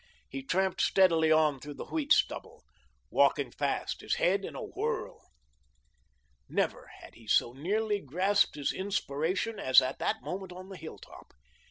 He 0.27 0.41
tramped 0.41 0.81
steadily 0.81 1.31
on 1.31 1.59
through 1.59 1.75
the 1.75 1.85
wheat 1.85 2.11
stubble, 2.11 2.63
walking 3.11 3.51
fast, 3.51 4.01
his 4.01 4.15
head 4.15 4.43
in 4.43 4.55
a 4.55 4.63
whirl. 4.63 5.29
Never 6.49 6.87
had 7.01 7.13
he 7.13 7.27
so 7.27 7.53
nearly 7.53 7.99
grasped 7.99 8.55
his 8.55 8.73
inspiration 8.73 9.59
as 9.59 9.79
at 9.79 9.99
that 9.99 10.23
moment 10.23 10.53
on 10.53 10.69
the 10.69 10.77
hilltop. 10.77 11.35